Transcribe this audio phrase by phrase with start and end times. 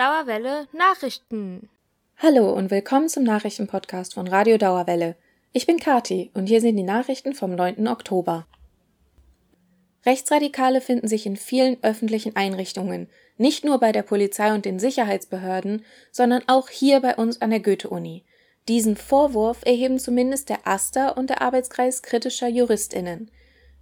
[0.00, 1.68] Dauerwelle Nachrichten.
[2.16, 5.14] Hallo und willkommen zum Nachrichtenpodcast von Radio Dauerwelle.
[5.52, 7.86] Ich bin Kati und hier sind die Nachrichten vom 9.
[7.86, 8.46] Oktober.
[10.06, 15.84] Rechtsradikale finden sich in vielen öffentlichen Einrichtungen, nicht nur bei der Polizei und den Sicherheitsbehörden,
[16.10, 18.24] sondern auch hier bei uns an der Goethe-Uni.
[18.68, 23.30] Diesen Vorwurf erheben zumindest der AStA und der Arbeitskreis kritischer JuristInnen.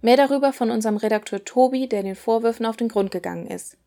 [0.01, 3.77] Mehr darüber von unserem Redakteur Tobi, der den Vorwürfen auf den Grund gegangen ist.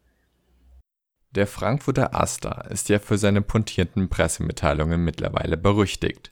[1.34, 6.30] Der Frankfurter AStA ist ja für seine pointierten Pressemitteilungen mittlerweile berüchtigt.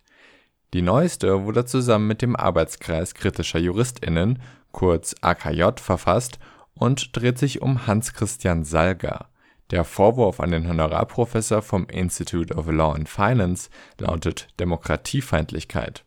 [0.74, 4.40] Die neueste wurde zusammen mit dem Arbeitskreis kritischer JuristInnen,
[4.72, 6.38] kurz AKJ, verfasst
[6.74, 9.28] und dreht sich um Hans-Christian Salga.
[9.70, 16.04] Der Vorwurf an den Honorarprofessor vom Institute of Law and Finance lautet Demokratiefeindlichkeit.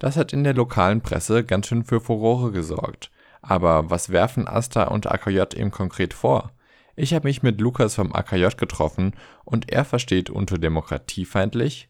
[0.00, 3.10] Das hat in der lokalen Presse ganz schön für Furore gesorgt.
[3.42, 6.50] Aber was werfen AStA und AKJ ihm konkret vor?
[6.96, 11.88] Ich habe mich mit Lukas vom AKJ getroffen und er versteht unter demokratiefeindlich,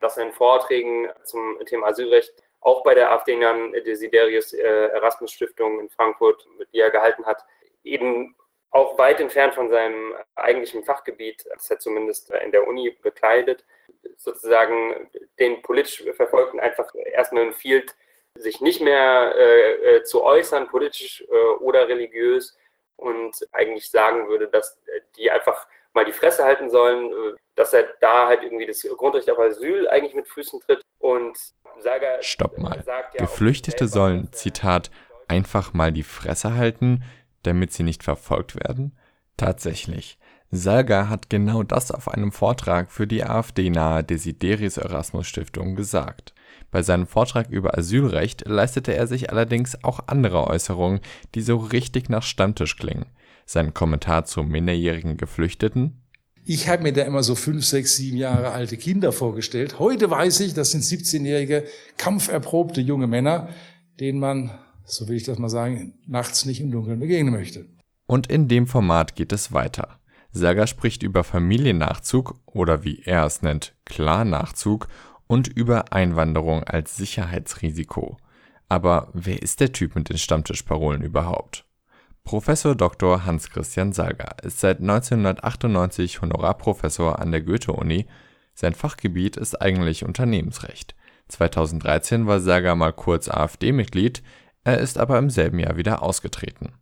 [0.00, 3.38] dass in Vorträgen zum Thema Asylrecht auch bei der AfD
[3.84, 7.44] Desiderius äh, Erasmus Stiftung in Frankfurt, die er gehalten hat,
[7.84, 8.34] eben
[8.70, 13.66] auch weit entfernt von seinem eigentlichen Fachgebiet, das er zumindest in der Uni bekleidet,
[14.16, 17.94] sozusagen den politisch Verfolgten einfach erstmal empfiehlt,
[18.38, 22.56] sich nicht mehr äh, äh zu äußern, politisch äh, oder religiös,
[23.02, 24.78] und eigentlich sagen würde, dass
[25.16, 29.30] die einfach mal die Fresse halten sollen, äh, dass er da halt irgendwie das Grundrecht
[29.30, 31.38] auf Asyl eigentlich mit Füßen tritt und
[31.78, 32.82] Sager Stopp mal.
[32.86, 34.90] Ja Geflüchtete sollen, Zitat,
[35.28, 37.02] einfach mal die Fresse halten,
[37.42, 38.96] damit sie nicht verfolgt werden?
[39.36, 40.18] Tatsächlich.
[40.50, 46.34] Salga hat genau das auf einem Vortrag für die AfD-nahe Desiderius Erasmus Stiftung gesagt.
[46.72, 51.00] Bei seinem Vortrag über Asylrecht leistete er sich allerdings auch andere Äußerungen,
[51.36, 53.06] die so richtig nach Stammtisch klingen.
[53.46, 56.02] Sein Kommentar zu minderjährigen Geflüchteten
[56.44, 59.78] ich habe mir da immer so fünf, sechs, sieben Jahre alte Kinder vorgestellt.
[59.78, 61.64] Heute weiß ich, das sind 17-jährige,
[61.98, 63.48] kampferprobte junge Männer,
[64.00, 64.50] denen man,
[64.84, 67.66] so will ich das mal sagen, nachts nicht im Dunkeln begegnen möchte.
[68.06, 70.00] Und in dem Format geht es weiter.
[70.32, 74.88] Sager spricht über Familiennachzug oder wie er es nennt, Klarnachzug
[75.32, 78.18] und über Einwanderung als Sicherheitsrisiko.
[78.68, 81.64] Aber wer ist der Typ mit den Stammtischparolen überhaupt?
[82.22, 83.24] Professor Dr.
[83.24, 88.04] Hans-Christian Salger ist seit 1998 Honorarprofessor an der Goethe-Uni.
[88.52, 90.94] Sein Fachgebiet ist eigentlich Unternehmensrecht.
[91.28, 94.22] 2013 war Salger mal kurz AfD-Mitglied,
[94.64, 96.74] er ist aber im selben Jahr wieder ausgetreten.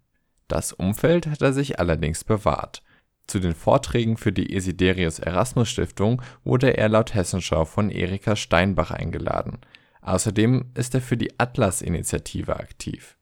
[0.48, 2.82] Das Umfeld hat er sich allerdings bewahrt.
[3.30, 8.91] Zu den Vorträgen für die Esiderius Erasmus Stiftung wurde er laut Hessenschau von Erika Steinbach
[8.91, 9.58] eingeladen.
[10.02, 13.16] Außerdem ist er für die Atlas-Initiative aktiv.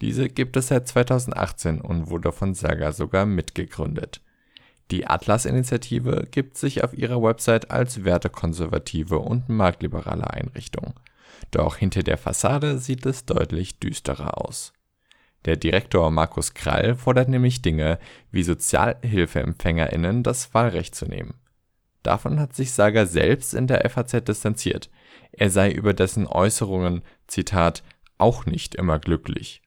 [0.00, 4.20] Diese gibt es seit 2018 und wurde von Saga sogar mitgegründet.
[4.90, 10.94] Die Atlas-Initiative gibt sich auf ihrer Website als wertekonservative und marktliberale Einrichtung.
[11.52, 14.72] Doch hinter der Fassade sieht es deutlich düsterer aus
[15.44, 17.98] der Direktor Markus Krall fordert nämlich Dinge
[18.30, 21.34] wie SozialhilfeempfängerInnen das Wahlrecht zu nehmen.
[22.02, 24.90] Davon hat sich Sager selbst in der FAZ distanziert.
[25.32, 27.82] Er sei über dessen Äußerungen, Zitat,
[28.18, 29.62] auch nicht immer glücklich.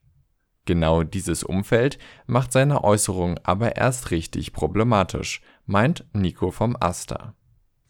[0.66, 7.36] Genau dieses Umfeld macht seine Äußerungen aber erst richtig problematisch, meint Nico vom Asta.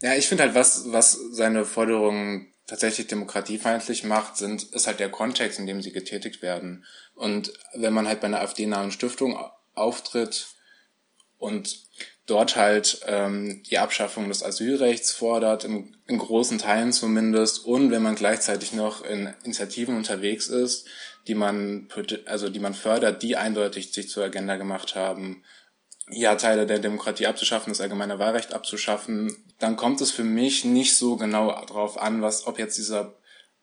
[0.02, 5.09] Ja, ich finde halt, was, was seine Forderungen tatsächlich demokratiefeindlich macht, sind, ist halt der
[5.09, 6.85] Kontext, in dem sie getätigt werden.
[7.13, 9.37] Und wenn man halt bei einer AfD-nahen Stiftung
[9.73, 10.47] auftritt
[11.37, 11.85] und
[12.25, 18.01] dort halt ähm, die Abschaffung des Asylrechts fordert, im, in großen Teilen zumindest, und wenn
[18.01, 20.87] man gleichzeitig noch in Initiativen unterwegs ist,
[21.27, 21.87] die man
[22.25, 25.43] also die man fördert, die eindeutig sich zur Agenda gemacht haben,
[26.09, 30.95] ja Teile der Demokratie abzuschaffen, das allgemeine Wahlrecht abzuschaffen, dann kommt es für mich nicht
[30.95, 33.16] so genau darauf an, was ob jetzt dieser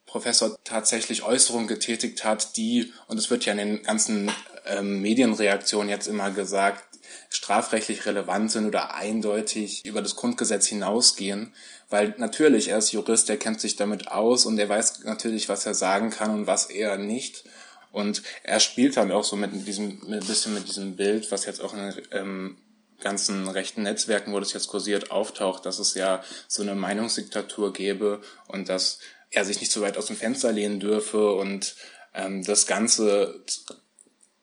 [0.06, 4.30] Professor tatsächlich Äußerungen getätigt hat, die, und es wird ja in den ganzen
[4.66, 6.84] ähm, Medienreaktionen jetzt immer gesagt,
[7.30, 11.54] strafrechtlich relevant sind oder eindeutig über das Grundgesetz hinausgehen,
[11.89, 15.66] weil natürlich, er ist Jurist, er kennt sich damit aus und er weiß natürlich, was
[15.66, 17.44] er sagen kann und was er nicht.
[17.92, 21.44] Und er spielt dann auch so mit diesem, mit ein bisschen mit diesem Bild, was
[21.44, 22.56] jetzt auch in ähm,
[23.00, 28.22] ganzen rechten Netzwerken, wo das jetzt kursiert, auftaucht, dass es ja so eine Meinungsdiktatur gäbe
[28.48, 28.98] und dass
[29.30, 31.74] er sich nicht so weit aus dem Fenster lehnen dürfe und
[32.15, 33.42] ähm, das Ganze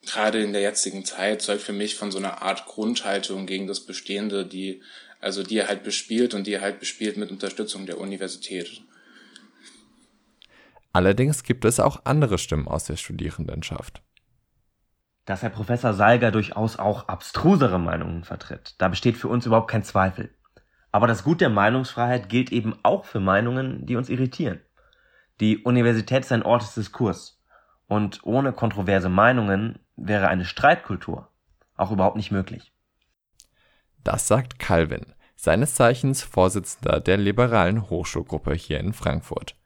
[0.06, 3.80] gerade in der jetzigen Zeit zeugt für mich von so einer Art Grundhaltung gegen das
[3.80, 4.82] Bestehende, die
[5.20, 8.82] also die er halt bespielt und die er halt bespielt mit Unterstützung der Universität.
[10.92, 14.02] Allerdings gibt es auch andere Stimmen aus der Studierendenschaft.
[15.24, 19.84] Dass Herr Professor Salger durchaus auch abstrusere Meinungen vertritt, da besteht für uns überhaupt kein
[19.84, 20.34] Zweifel.
[20.92, 24.60] Aber das Gut der Meinungsfreiheit gilt eben auch für Meinungen, die uns irritieren.
[25.38, 27.40] Die Universität ist ein Ort des Diskurs.
[27.86, 31.28] Und ohne kontroverse Meinungen wäre eine Streitkultur
[31.80, 32.72] auch überhaupt nicht möglich.
[34.04, 39.56] Das sagt Calvin, seines Zeichens Vorsitzender der liberalen Hochschulgruppe hier in Frankfurt.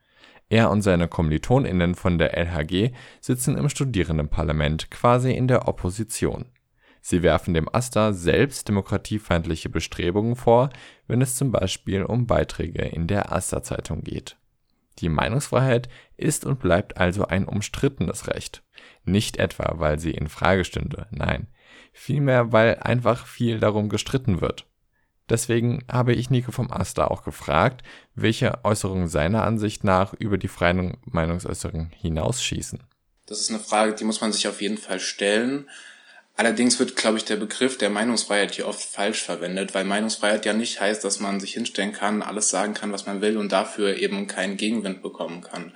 [0.48, 6.46] Er und seine KommilitonInnen von der LHG sitzen im Studierendenparlament quasi in der Opposition.
[7.00, 10.70] Sie werfen dem AStA selbst demokratiefeindliche Bestrebungen vor,
[11.06, 14.38] wenn es zum Beispiel um Beiträge in der AStA-Zeitung geht.
[15.00, 18.62] Die Meinungsfreiheit ist und bleibt also ein umstrittenes Recht.
[19.04, 21.48] Nicht etwa, weil sie in Frage stünde, nein,
[21.92, 24.66] vielmehr, weil einfach viel darum gestritten wird.
[25.28, 27.82] Deswegen habe ich Nico vom AStA auch gefragt,
[28.14, 32.80] welche Äußerungen seiner Ansicht nach über die freien Meinungsäußerung hinausschießen.
[33.26, 35.68] Das ist eine Frage, die muss man sich auf jeden Fall stellen.
[36.36, 40.52] Allerdings wird, glaube ich, der Begriff der Meinungsfreiheit hier oft falsch verwendet, weil Meinungsfreiheit ja
[40.52, 43.96] nicht heißt, dass man sich hinstellen kann, alles sagen kann, was man will und dafür
[43.96, 45.72] eben keinen Gegenwind bekommen kann.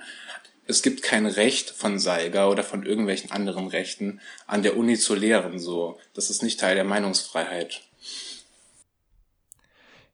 [0.67, 5.15] Es gibt kein Recht von Seiger oder von irgendwelchen anderen Rechten, an der Uni zu
[5.15, 5.97] lehren, so.
[6.13, 7.81] Das ist nicht Teil der Meinungsfreiheit.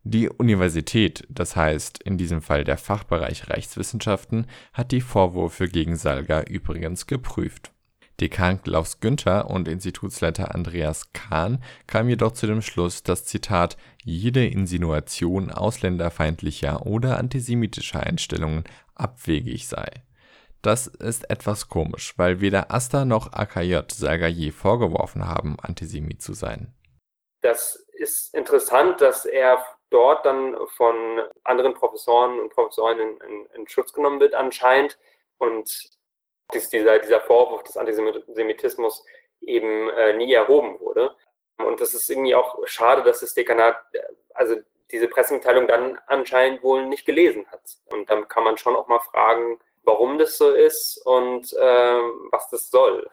[0.07, 6.43] Die Universität, das heißt in diesem Fall der Fachbereich Rechtswissenschaften, hat die Vorwürfe gegen Salga
[6.43, 7.71] übrigens geprüft.
[8.21, 14.45] Dekan Klaus Günther und Institutsleiter Andreas Kahn kamen jedoch zu dem Schluss, dass Zitat jede
[14.45, 18.63] Insinuation ausländerfeindlicher oder antisemitischer Einstellungen
[18.93, 20.03] abwegig sei.
[20.61, 26.33] Das ist etwas komisch, weil weder Asta noch AKJ Salga je vorgeworfen haben, Antisemit zu
[26.33, 26.75] sein.
[27.41, 29.63] Das ist interessant, dass er
[29.95, 34.97] dort dann von anderen Professoren und Professorinnen in, in Schutz genommen wird anscheinend
[35.37, 35.89] und
[36.49, 39.05] dass dieser, dieser Vorwurf des Antisemitismus
[39.41, 41.15] eben äh, nie erhoben wurde.
[41.57, 43.77] Und das ist irgendwie auch schade, dass das Dekanat
[44.33, 44.57] also
[44.91, 47.77] diese Pressemitteilung dann anscheinend wohl nicht gelesen hat.
[47.85, 51.99] Und dann kann man schon auch mal fragen, warum das so ist und äh,
[52.31, 53.07] was das soll.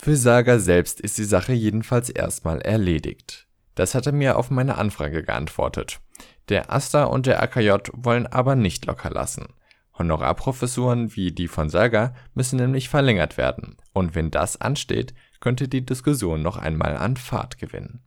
[0.00, 3.47] Für Saga selbst ist die Sache jedenfalls erstmal erledigt.
[3.78, 6.00] Das hat er mir auf meine Anfrage geantwortet.
[6.48, 9.54] Der AStA und der AKJ wollen aber nicht locker lassen.
[9.96, 15.86] Honorarprofessuren wie die von Saga müssen nämlich verlängert werden, und wenn das ansteht, könnte die
[15.86, 18.02] Diskussion noch einmal an Fahrt gewinnen.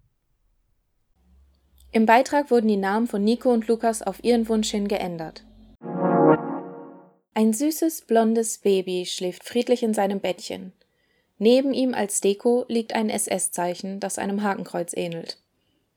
[1.94, 5.46] Im Beitrag wurden die Namen von Nico und Lukas auf ihren Wunsch hin geändert.
[7.34, 10.74] Ein süßes, blondes Baby schläft friedlich in seinem Bettchen.
[11.38, 15.41] Neben ihm als Deko liegt ein SS-Zeichen, das einem Hakenkreuz ähnelt.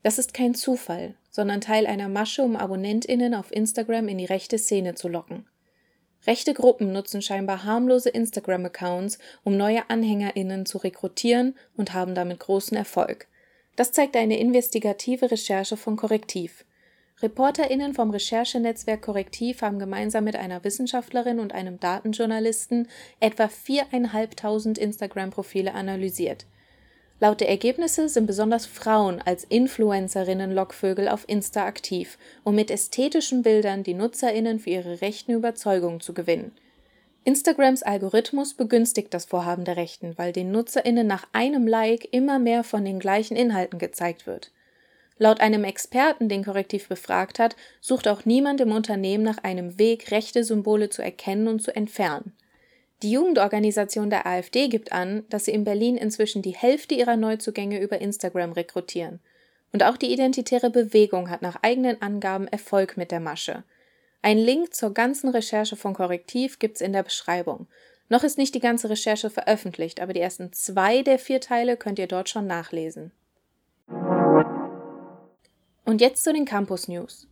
[0.04, 4.58] Das ist kein Zufall, sondern Teil einer Masche, um AbonnentInnen auf Instagram in die rechte
[4.58, 5.46] Szene zu locken.
[6.26, 12.76] Rechte Gruppen nutzen scheinbar harmlose Instagram-Accounts, um neue AnhängerInnen zu rekrutieren und haben damit großen
[12.76, 13.28] Erfolg.
[13.76, 16.66] Das zeigt eine investigative Recherche von Korrektiv.
[17.22, 22.88] ReporterInnen vom Recherchenetzwerk Korrektiv haben gemeinsam mit einer Wissenschaftlerin und einem Datenjournalisten
[23.20, 26.44] etwa viereinhalbtausend Instagram-Profile analysiert.
[27.24, 33.82] Laut der Ergebnisse sind besonders Frauen als Influencerinnen-Lockvögel auf Insta aktiv, um mit ästhetischen Bildern
[33.82, 36.52] die Nutzerinnen für ihre rechten Überzeugungen zu gewinnen.
[37.24, 42.62] Instagrams Algorithmus begünstigt das Vorhaben der Rechten, weil den Nutzerinnen nach einem Like immer mehr
[42.62, 44.52] von den gleichen Inhalten gezeigt wird.
[45.16, 50.10] Laut einem Experten, den Korrektiv befragt hat, sucht auch niemand im Unternehmen nach einem Weg,
[50.10, 52.34] rechte Symbole zu erkennen und zu entfernen.
[53.04, 57.78] Die Jugendorganisation der AfD gibt an, dass sie in Berlin inzwischen die Hälfte ihrer Neuzugänge
[57.78, 59.20] über Instagram rekrutieren.
[59.74, 63.62] Und auch die Identitäre Bewegung hat nach eigenen Angaben Erfolg mit der Masche.
[64.22, 67.66] Ein Link zur ganzen Recherche von Korrektiv gibt's in der Beschreibung.
[68.08, 71.98] Noch ist nicht die ganze Recherche veröffentlicht, aber die ersten zwei der vier Teile könnt
[71.98, 73.12] ihr dort schon nachlesen.
[75.84, 77.28] Und jetzt zu den Campus News.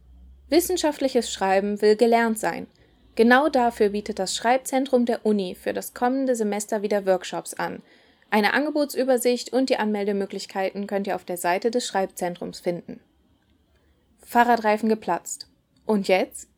[0.50, 2.66] Wissenschaftliches Schreiben will gelernt sein–
[3.14, 7.82] Genau dafür bietet das Schreibzentrum der Uni für das kommende Semester wieder Workshops an.
[8.30, 13.00] Eine Angebotsübersicht und die Anmeldemöglichkeiten könnt ihr auf der Seite des Schreibzentrums finden.
[14.24, 15.48] Fahrradreifen geplatzt.
[15.84, 16.48] Und jetzt?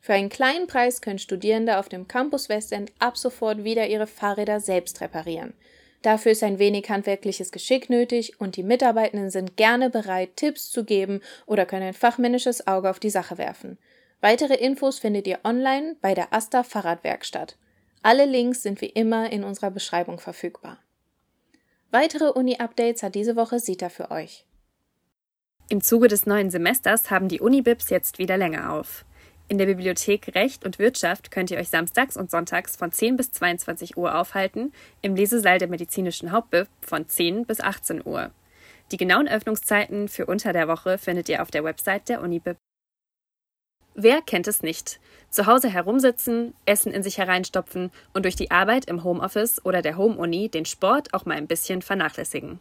[0.00, 4.60] Für einen kleinen Preis können Studierende auf dem Campus Westend ab sofort wieder ihre Fahrräder
[4.60, 5.54] selbst reparieren.
[6.02, 10.84] Dafür ist ein wenig handwerkliches Geschick nötig und die Mitarbeitenden sind gerne bereit, Tipps zu
[10.84, 13.78] geben oder können ein fachmännisches Auge auf die Sache werfen.
[14.22, 17.58] Weitere Infos findet ihr online bei der Asta Fahrradwerkstatt.
[18.02, 20.78] Alle Links sind wie immer in unserer Beschreibung verfügbar.
[21.90, 24.46] Weitere Uni-Updates hat diese Woche Sita für euch.
[25.70, 29.04] Im Zuge des neuen Semesters haben die Uni-Bibs jetzt wieder länger auf.
[29.48, 33.32] In der Bibliothek Recht und Wirtschaft könnt ihr euch samstags und sonntags von 10 bis
[33.32, 38.30] 22 Uhr aufhalten, im Lesesaal der medizinischen Hauptbib von 10 bis 18 Uhr.
[38.92, 42.56] Die genauen Öffnungszeiten für unter der Woche findet ihr auf der Website der Unibib.
[43.94, 45.00] Wer kennt es nicht?
[45.28, 49.96] Zu Hause herumsitzen, Essen in sich hereinstopfen und durch die Arbeit im Homeoffice oder der
[49.98, 52.58] Home-Uni den Sport auch mal ein bisschen vernachlässigen.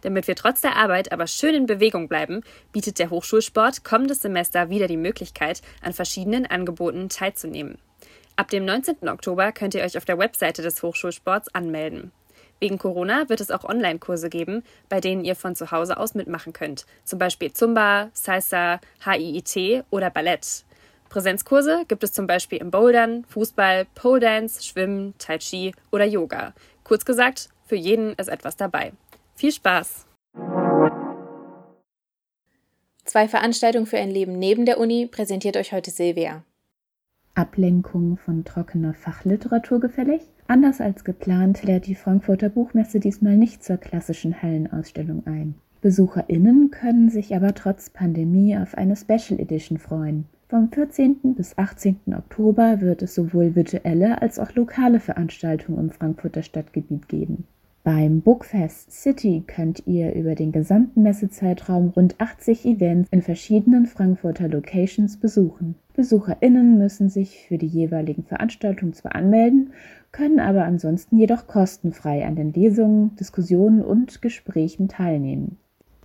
[0.00, 4.70] Damit wir trotz der Arbeit aber schön in Bewegung bleiben, bietet der Hochschulsport kommendes Semester
[4.70, 7.78] wieder die Möglichkeit, an verschiedenen Angeboten teilzunehmen.
[8.34, 9.08] Ab dem 19.
[9.08, 12.12] Oktober könnt ihr euch auf der Webseite des Hochschulsports anmelden.
[12.62, 16.52] Wegen Corona wird es auch Online-Kurse geben, bei denen ihr von zu Hause aus mitmachen
[16.52, 16.86] könnt.
[17.02, 20.64] Zum Beispiel Zumba, Salsa, HIIT oder Ballett.
[21.08, 26.54] Präsenzkurse gibt es zum Beispiel im Bouldern, Fußball, Pole Dance, Schwimmen, Tai Chi oder Yoga.
[26.84, 28.92] Kurz gesagt, für jeden ist etwas dabei.
[29.34, 30.06] Viel Spaß!
[33.04, 36.44] Zwei Veranstaltungen für ein Leben neben der Uni präsentiert euch heute Silvia.
[37.34, 40.22] Ablenkung von trockener Fachliteratur gefällig?
[40.46, 45.54] Anders als geplant lädt die Frankfurter Buchmesse diesmal nicht zur klassischen Hallenausstellung ein.
[45.80, 50.26] BesucherInnen können sich aber trotz Pandemie auf eine Special Edition freuen.
[50.48, 51.34] Vom 14.
[51.34, 52.00] bis 18.
[52.14, 57.46] Oktober wird es sowohl virtuelle als auch lokale Veranstaltungen im Frankfurter Stadtgebiet geben.
[57.84, 64.46] Beim Bookfest City könnt ihr über den gesamten Messezeitraum rund 80 Events in verschiedenen Frankfurter
[64.46, 65.74] Locations besuchen.
[65.94, 69.72] BesucherInnen müssen sich für die jeweiligen Veranstaltungen zwar anmelden,
[70.12, 75.58] können aber ansonsten jedoch kostenfrei an den Lesungen, Diskussionen und Gesprächen teilnehmen.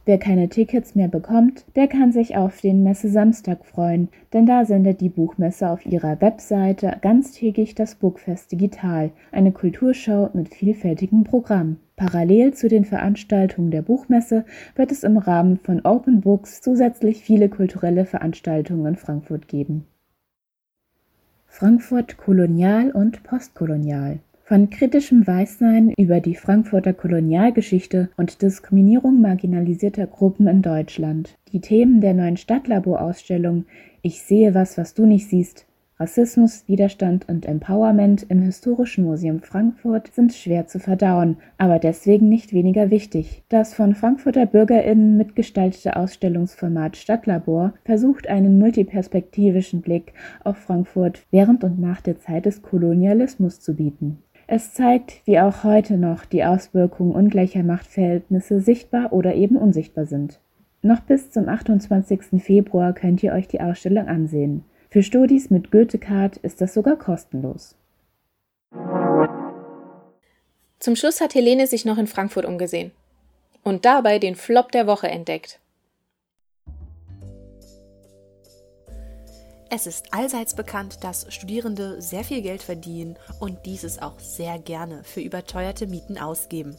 [0.08, 5.02] Wer keine Tickets mehr bekommt, der kann sich auf den Messesamstag freuen, denn da sendet
[5.02, 11.76] die Buchmesse auf ihrer Webseite ganztägig das Bookfest Digital, eine Kulturshow mit vielfältigem Programm.
[11.98, 14.46] Parallel zu den Veranstaltungen der Buchmesse
[14.76, 19.88] wird es im Rahmen von Open Books zusätzlich viele kulturelle Veranstaltungen in Frankfurt geben.
[21.48, 30.48] Frankfurt kolonial und postkolonial von kritischem Weißsein über die Frankfurter Kolonialgeschichte und Diskriminierung marginalisierter Gruppen
[30.48, 31.38] in Deutschland.
[31.52, 33.66] Die Themen der neuen Stadtlabor-Ausstellung
[34.02, 35.68] Ich sehe was, was du nicht siehst,
[36.00, 42.54] Rassismus, Widerstand und Empowerment im Historischen Museum Frankfurt sind schwer zu verdauen, aber deswegen nicht
[42.54, 43.42] weniger wichtig.
[43.50, 50.14] Das von Frankfurter BürgerInnen mitgestaltete Ausstellungsformat Stadtlabor versucht einen multiperspektivischen Blick
[50.44, 54.20] auf Frankfurt während und nach der Zeit des Kolonialismus zu bieten.
[54.50, 60.40] Es zeigt, wie auch heute noch die Auswirkungen ungleicher Machtverhältnisse sichtbar oder eben unsichtbar sind.
[60.82, 62.42] Noch bis zum 28.
[62.42, 64.64] Februar könnt ihr euch die Ausstellung ansehen.
[64.90, 67.76] Für Studis mit Goethe-Card ist das sogar kostenlos.
[70.80, 72.92] Zum Schluss hat Helene sich noch in Frankfurt umgesehen
[73.64, 75.60] und dabei den Flop der Woche entdeckt.
[79.70, 85.04] Es ist allseits bekannt, dass Studierende sehr viel Geld verdienen und dieses auch sehr gerne
[85.04, 86.78] für überteuerte Mieten ausgeben.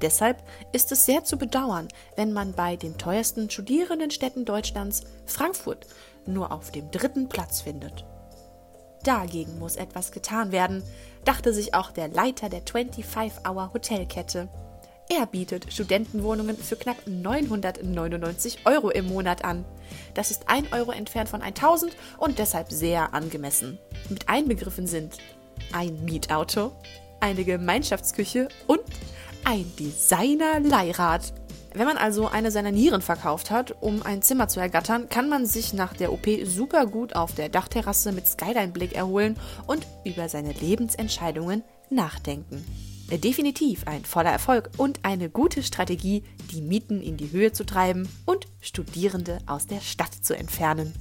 [0.00, 0.42] Deshalb
[0.72, 5.86] ist es sehr zu bedauern, wenn man bei den teuersten Studierendenstädten Deutschlands Frankfurt
[6.26, 8.04] nur auf dem dritten Platz findet.
[9.04, 10.82] Dagegen muss etwas getan werden,
[11.24, 14.48] dachte sich auch der Leiter der 25-Hour Hotelkette
[15.08, 19.64] er bietet Studentenwohnungen für knapp 999 Euro im Monat an.
[20.14, 23.78] Das ist ein Euro entfernt von 1000 und deshalb sehr angemessen.
[24.08, 25.18] Mit einbegriffen sind
[25.72, 26.72] ein Mietauto,
[27.20, 28.80] eine Gemeinschaftsküche und
[29.44, 31.32] ein Designer-Leihrad.
[31.72, 35.46] Wenn man also eine seiner Nieren verkauft hat, um ein Zimmer zu ergattern, kann man
[35.46, 40.52] sich nach der OP super gut auf der Dachterrasse mit Skyline-Blick erholen und über seine
[40.52, 42.64] Lebensentscheidungen nachdenken.
[43.10, 48.08] Definitiv ein voller Erfolg und eine gute Strategie, die Mieten in die Höhe zu treiben
[48.26, 50.92] und Studierende aus der Stadt zu entfernen.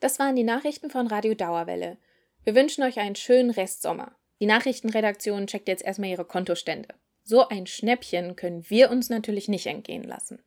[0.00, 1.96] Das waren die Nachrichten von Radio Dauerwelle.
[2.42, 4.16] Wir wünschen euch einen schönen Restsommer.
[4.40, 6.88] Die Nachrichtenredaktion checkt jetzt erstmal ihre Kontostände.
[7.22, 10.42] So ein Schnäppchen können wir uns natürlich nicht entgehen lassen.